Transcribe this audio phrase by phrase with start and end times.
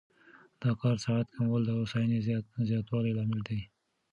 [0.61, 2.19] د کار ساعت کمول د هوساینې
[2.69, 3.59] زیاتوالي لامل دی.